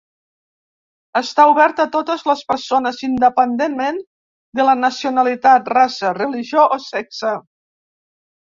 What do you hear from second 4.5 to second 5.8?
de la nacionalitat,